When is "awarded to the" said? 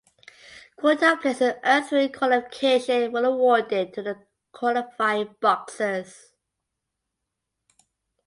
3.23-4.17